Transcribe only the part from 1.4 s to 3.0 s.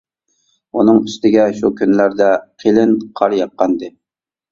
شۇ كۈنلەردە قېلىن